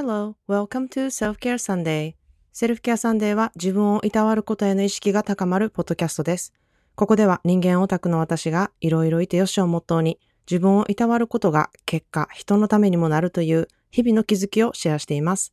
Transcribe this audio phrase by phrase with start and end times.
[0.00, 2.14] Hello, welcome to Self-Care Sunday.
[2.52, 6.54] Self-Care Sunday は自分をいたわることへの意識が高まるポッドキャストです。
[6.94, 15.52] ここでは人間オタクの私がいろいろいてよしをモットーに自分をいたわることが結果人のためにもなるという日々の気づきをシェアしています。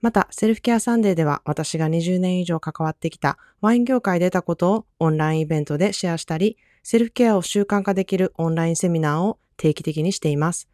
[0.00, 10.68] また、 Self-Care Sunday では私が20年以上関わってきたワイン業界で得たことをオンラインイベントでシェアしたり、セルフケアを習慣化できるオンラインセミナーを定期的にしています。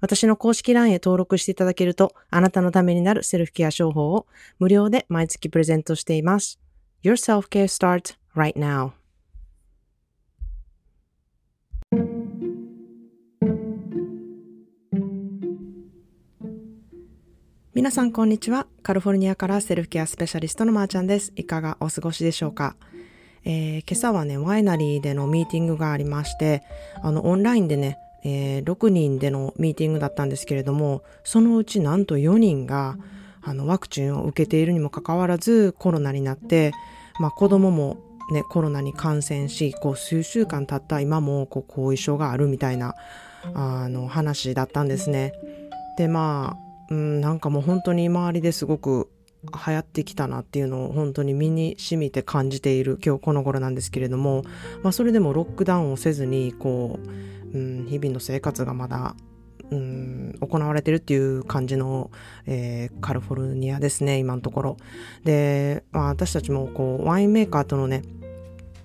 [0.00, 4.26] 私の公式 LINE へ登録していただけると、あなたのためになるセルフケア商法を
[4.58, 6.58] 無料で毎月プレゼントしています。
[7.02, 8.92] Your self-care starts right now.
[17.72, 18.66] 皆さんこんにちは。
[18.82, 21.32] カリフォルニアからセルフケアスペシャリストのまーちゃんです。
[21.36, 22.76] いかがお過ごしでしょうか、
[23.44, 26.62] えー、今朝はね、ワイナリーでのミーティングがありまして、
[27.02, 32.96] あの、オンラインでね、えー、6人でのミーティングだったんですけれども、そのうちなんと4人が、
[33.42, 36.72] あの、ワクチンを受けているにもかかわらずコロナになって、
[37.18, 37.98] まあ子供も
[38.30, 42.94] ね、コロナに感染し、こう数週間経った今もこう後遺症があるみたいな、
[43.54, 45.32] あの、話だったんですね。
[45.96, 49.10] で、まあ、うん、なんかもう本当に周りですごく
[49.44, 54.42] 流行ってきたなっていうのを本当に身に染みて感じている今日この頃なんですけれども、
[54.82, 56.98] まあ、それでもロックダウンをせずにこ
[57.52, 59.14] う、うん、日々の生活がまだ、
[59.70, 62.10] うん、行われてるっていう感じの、
[62.46, 64.76] えー、カリフォルニアですね今のところ。
[65.24, 68.02] で、まあ、私たちもこうワインメーカーとのね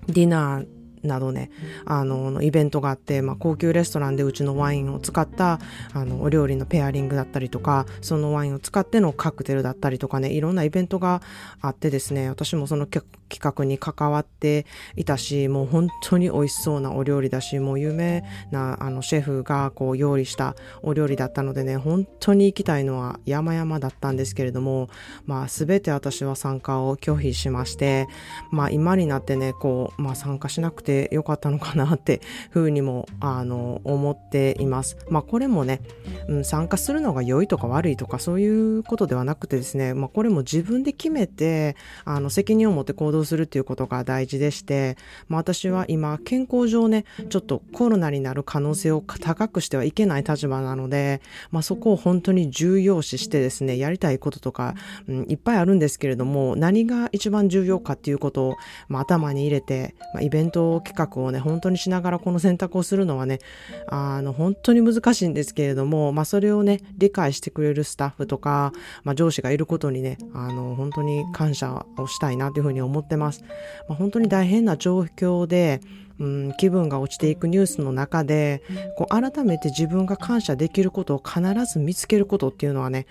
[0.08, 0.74] ディナー
[1.08, 1.52] などね、
[1.86, 5.59] あの、イベントがあって、まあ、高級レストランでうちのワインを使った、
[5.94, 11.22] あの、お料理のペアリングだったりとか、そのワインを使ってのカクテルだったりとかね、いろんなイベントが
[11.61, 13.06] あってですね、私もその企
[13.39, 24.89] 画に関わっていたし、もう本当に美味しそうなお料理だし、もう有名な、あの、シェフがこう、用意したお料理だったのでね、本当に行きたいのは山々だったんですけれども、
[25.26, 28.08] まあ、すべて私は参加を拒否しまして、
[28.52, 34.98] まあ、今になってね、こう、まあ、参加しなくててよかったのかなってふうにもあの思っています。
[35.10, 35.82] まあこれもね、
[36.28, 41.76] うん、参加するのが良いとか悪いとかそういうことではなくてですね、まあこれも自分で決めて
[42.06, 44.98] あの責任を持って行動するっていうことが大事でして、
[45.28, 54.76] まあ私は今健康上ね、ちょっとコロナになる可能性を高くしてはいけない立場なので、まあそこを本当に重要視してですね、やりたいこととか、
[55.08, 58.56] うん、いっぱいあるんですけれども、何が一番重要かっていうことを、
[58.88, 63.39] まあ、頭に入れて、まあ、イベントを企画をね、本当にしながらこの選択をするのはね、
[63.87, 68.71] あの、本当に難しいんですけれども、まあ、それをね、理解してくれるスタッフとか、
[69.03, 73.43] まあ、上司がいることにね、あの、本当に感謝をしたいなというふうに思ってます。
[73.89, 75.81] まあ、本当に大変な状況で、
[76.19, 78.63] うん、気分が落ちていくニュースの中で、
[78.97, 83.05] こう、改めて自分が感謝できることを必ず見つけることっていうのはね、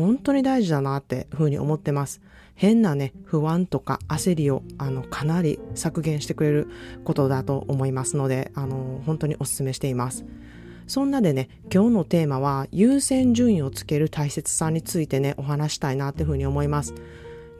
[0.00, 2.22] 本当に大事だなってふうに思ってます。
[2.54, 6.68] 変なね、不安とか焦りを、あの、かなり削減してくれる
[7.04, 10.24] ことだと思いますので、あの、本当にお勧めしています。
[10.86, 16.94] そんなでね、今日のテーマは優先順位をつける大切さについてね、お話したいなっていうふうに思います。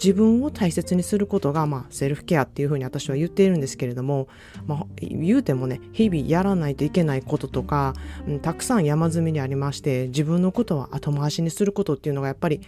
[0.03, 4.29] 自分を大切にすることが、まあ、セルフケアっていうふうに私は言っているんですけれども、
[4.67, 7.95] まあ、言うてもね、日々やらないといけないこととか、
[8.27, 12.63] うん、たくさん山積みにありまして、自分のことは後回しにすることっていうのがやっぱり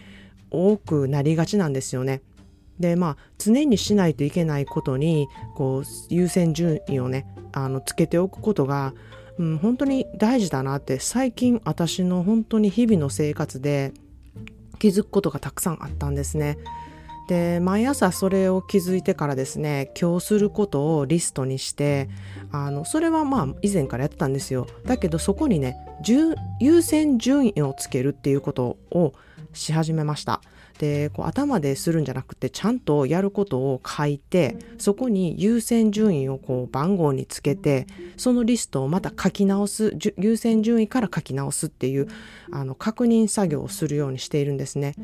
[0.51, 2.21] 多くなりがちなんですよね。
[2.79, 8.95] でまあ常にしないといけないことにこう優先順位をねあのつけておくことが、
[9.39, 13.93] うん、本当に大事だなって最近私の本当に日々の生活で
[14.79, 16.59] 気づくことがたくさんあったんですね。
[17.29, 22.09] で毎朝それを気づいてからですね今日することをリストにして
[22.51, 24.67] あのそれはまあ以前からやってたんですよ。
[24.85, 25.77] だけどそこにね
[26.61, 29.13] 優先順位をつけるっていうことを
[29.53, 30.41] し始めました。
[30.79, 42.09] でこう頭でするんじゃなくてちゃんとやることを書いてそこに優先順位をこう番号につけてそのリストをまた書き直す優先順位から書き直すっていう
[42.51, 44.95] あの確認作業をするようにしているんですね。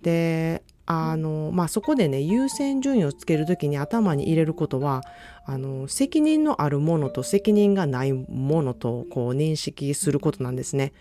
[0.00, 5.02] であのまあ、そこでね優先順位をつけるときに頭に入れることは
[5.44, 10.92] あの責任のあるものと責任がないものとこう認識することなんですね。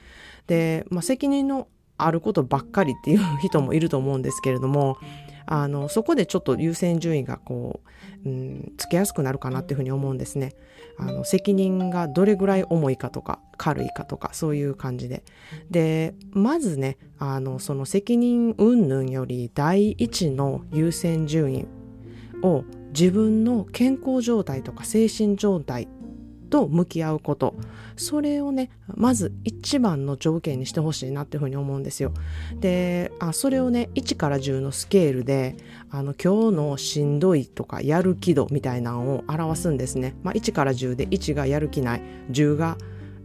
[0.48, 1.68] で、まあ、責任の
[1.98, 4.98] あることばっかりっていう人もいると思うんですけれども
[5.48, 7.82] あのそこでちょっと優先順位がこ
[8.26, 10.54] う、うん、つけやすくなるかなっていうふうに思うんですね。
[10.98, 15.24] あの責任がどれぐらい重いかとか軽いかとかそういう感じで。
[15.70, 21.68] でまずねあのその責任云々より第一の優先順位
[22.42, 25.88] を自分の健康状態とか精神状態
[26.46, 27.56] と向き合うこと。
[27.98, 32.12] それをねまず一番の条件にしてほしいなっていうふうに思うんですよ。
[32.60, 35.56] であそれをね1から10のスケールで
[35.90, 42.02] あの今日のしんどいとかやる気度みたいなのを表すんですね、まあ、1から10で1がやる気ない。
[42.32, 42.78] 10が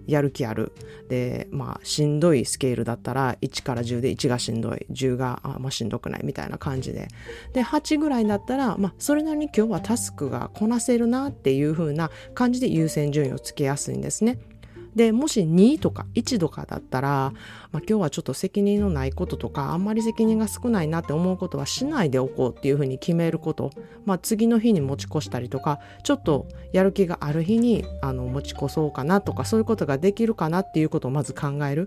[0.07, 0.73] やる気ある。
[1.09, 4.87] でまあしんどいスケールだったら1から10で1がしんどい。
[4.91, 6.21] 10があ、まあ、しんどくない？
[6.25, 7.09] みたいな感じで。
[7.53, 14.39] で8ぐらいだったら、まあ、それなりに今日はタスクがこなせるなっていう風な感じで優先順位をつけやすいんですね。
[14.95, 17.33] でもし2とか1とかだったら、
[17.73, 23.71] まあ、今日はちょっと責任のないこととかあんまり責任が少ないなって思うことはしないでおこうっていうふうに決めること、
[24.05, 31.87] まあ、次の日に持ち越したりとかちょっとやる気がある日にあの持ち越そうかなとかそういうことができるかなっていうことをまず考える。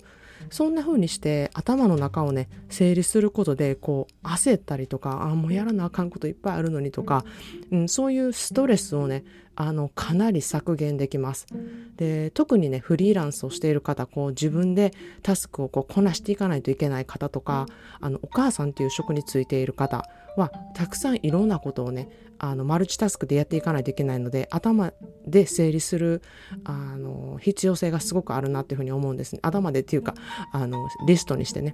[0.50, 7.26] そんな風にして頭の中をね整理することでこう焦ったりとかあもうやらなあかんこといっぱいあるのにとか、
[7.72, 9.24] うん、そういうストレスをね
[9.56, 11.46] あのかなり削減できます。
[11.98, 17.68] で特にねフリーランスをしている方こう自分でタスクをこうこなしていかないといけない方とか
[18.00, 20.06] あのお母さんっていう職についている方
[20.38, 22.10] はたくさんいろんなことをね
[22.46, 24.92] あのマルチタスクでやっていかないといけないので頭
[25.26, 26.22] で整理する
[26.66, 29.40] あの必要性がすごくあるなっていうふうに思うんですね。
[29.42, 30.14] 頭でっていうか
[30.52, 31.74] あのリストにしてね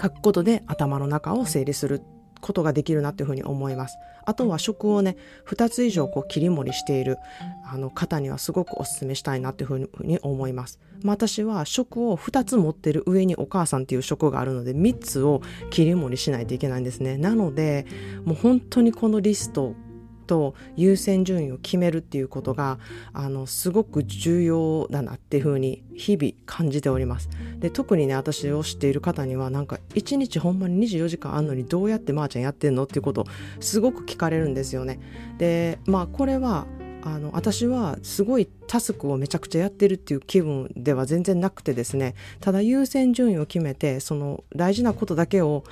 [0.00, 2.00] 書くことで頭の中を整理する。
[2.42, 3.96] ことができるなっていうふうに思います。
[4.24, 5.16] あとは食をね、
[5.48, 7.16] 2つ以上こう切り盛りしている
[7.64, 10.78] あの方にはすごくお勧めしたいなっていうふうに思います。
[11.02, 17.16] まあ、私は食を2つ持ってる上にお母さんっていう食があるので3つを切り盛りしないといけないんですね。
[17.16, 17.86] なので、
[18.24, 19.74] もう本当にこのリスト
[20.22, 22.78] と優先順位を決めるっていうことが
[23.12, 27.28] あのすごく重要だなっていうふうに日々感じております。
[27.58, 33.24] で特にね私を知っている方にはなんか1日ほんまに24時間あんのにどうやってまーちゃんやってんのっていうことを
[33.60, 35.00] すごく聞かれるんですよね。
[35.38, 36.66] でまあこれは
[37.04, 42.14] あの私はすごいタスクをめちゃくちゃやってるっていう気分では全然なくてですね。
[42.40, 45.64] ただ優先順位を決めてその大事なことだけを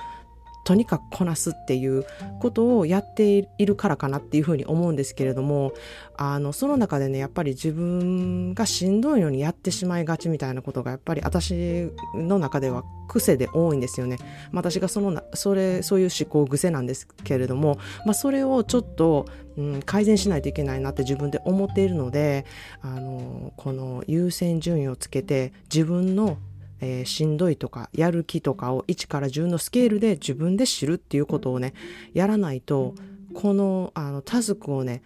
[0.63, 2.05] とにかくこなすっていう
[2.39, 5.73] ことをやっているからかなっていうふうに思うんですけれども
[6.17, 14.17] あのその中でねやっぱり自分がしんどいのにやってしまいがちみたいなことがやっぱり私の中では癖で多いんですよね。
[14.53, 19.25] 私がそのそれそういう思考癖なんですけれども、まあ、それをちょっと、
[19.57, 22.45] うん、改善しないといけないなって自分で思っているので
[22.81, 26.37] あのこの優先順位をつけて自分の
[26.81, 31.73] えー、しんどいとかやる気とかを1から10のスケールで自分で知るっていうことをね
[32.13, 32.95] やらないと
[33.33, 35.01] このあのタスクをね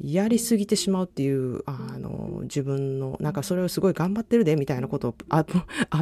[0.00, 5.44] やりすぎてしまうっていうあの自分のなんかそれをすごい頑張ってるでみたいなことを ア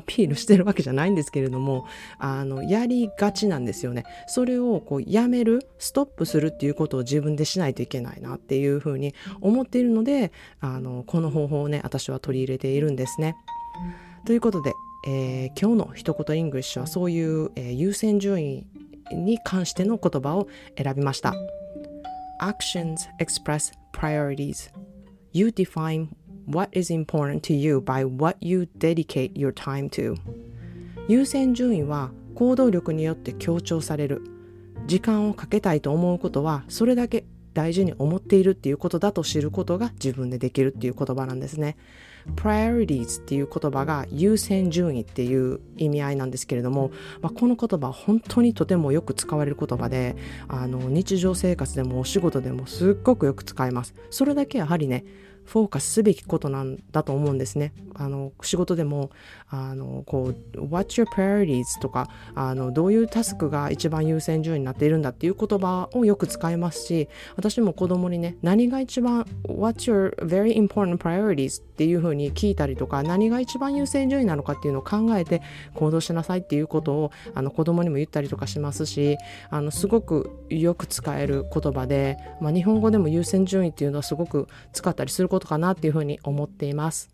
[0.03, 1.87] ピールしてるわけじゃないんですけれども
[2.19, 10.31] あのやりがちなんですよねそれをこうやめるストップするっていうことを自分でしないといけないなっていうふうに思っているので
[10.61, 13.37] あのこの方法をね私は取り入れているんですね。
[14.27, 14.73] ということで
[15.09, 18.67] えー、今日の一言 English はそういう、えー、優先順位
[19.13, 21.33] に関しての言葉を選びました。
[22.41, 24.73] Actions express priorities.
[25.33, 26.09] You define
[26.49, 30.17] what is important to you by what you dedicate your time to.
[31.09, 34.23] 優先順位は行動力によって強調される。
[34.87, 37.25] 時間をかけたいと思うことはそれだけ
[37.55, 41.77] 大事に思っているっていうことだと知ることが自分でできるっていう言葉なんですね。
[42.35, 46.91] Priorities っていう言葉が優先順位っていう意味合いなんですけれども、
[47.21, 50.17] まあ、この言葉は本当にとてもよく使われる言葉で
[50.49, 53.95] あの日常生活でもお仕事でもすっごくよく使います。
[54.11, 55.05] それだけやはりね
[55.47, 57.73] フォーカスすべきことなんだと思うんですね。
[57.95, 59.11] あの仕事でも
[59.49, 75.43] あのこう What's your priorities とかあのどういうタスクが一番優先順位になっているんだっていう言葉をよく使いますし私も子供にね何が一番 What's your very important priorities っていうふうに聞いたりとか何が一番優先順位なのかっていうのを考えて
[75.75, 79.17] 行動しなさいっていうことをあの子供にも言ったりとかしますし
[79.51, 87.11] あのすごくよく使える言葉で、まあ、日本語でも優先順位っていうのはすごく使ったりすることことかなっていうふうに思っています。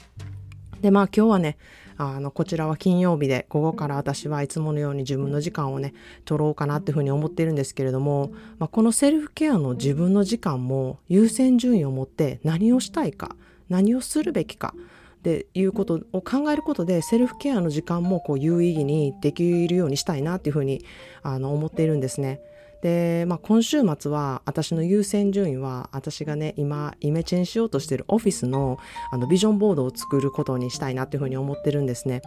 [0.81, 1.59] で、まあ今日はね、
[1.97, 13.37] あの、こちらは金曜日で、午後から私はいつものように自分の時間をね、取ろうかなっていうふうに思っているんですけれども、まあ、このセルフケアの自分の時間も優先順位を持って何をしたいか、
[13.69, 20.85] 何をするべきか、っていうことを考えることでセルフケアの時間もこう有意義にできるようにしたいなっていうふうに
[21.23, 22.41] あの思っているんですね。
[22.83, 28.79] で、まあ、今週末は私の優先順位は私がね今イメチェンしようとしてるオフィスの
[29.11, 32.21] あのビジョンボードを作ることにしたいなっていうふうに思ってるんですね。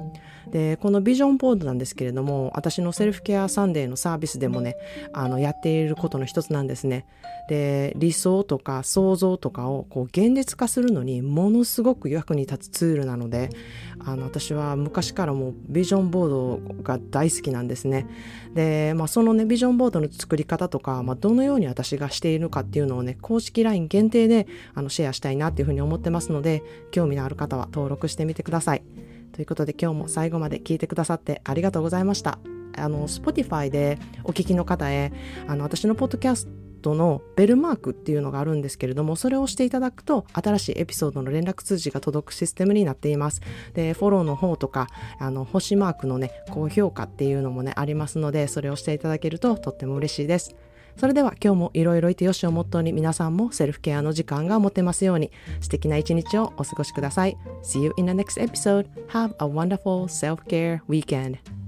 [0.52, 4.78] でこのビジョンボードなんですけれども私の Self-Care Sunday のサービスでもね
[5.14, 7.06] あのやっていることの一つなんですね。
[7.50, 13.50] で理想とか想像とかをこう現実化するのにものすごく役に立つツールなので
[14.00, 18.08] あの私は昔からもうビジョンボードが大好きなんですね。
[18.54, 28.84] で、まあ、そのねビジョンボードの作り方とか、まあ、どのように私がしているかっていうのをね、公式 LINE 限定であのシェアしたいなっていうふうに思ってますので、興味のある方は登録してみてください。
[29.32, 32.40] ということで今日も最後まで聞いてくださってありがとうございました。
[32.78, 35.12] あの、Spotify でお聞きの方へ、
[35.48, 36.48] あの、私のポッドキャス
[36.86, 43.42] トのベルマークっていうのがあるんですけれども、それを押していただくと、新しいエピソードの連絡通知が届くシステムになっています。
[43.74, 44.88] で、フォローの方とか、
[45.20, 50.56] あの、星マークのね、高評価っていうのもね、ありますので、それをしていただけるととっても嬉しいです。
[50.98, 57.36] それでは今日もいろいろいてよしをモットーに皆さんもセルフケアの時間が持てますように素敵な一日をお過ごしください。
[57.64, 58.88] See you in the next episode.
[59.10, 61.65] Have a wonderful self-care weekend.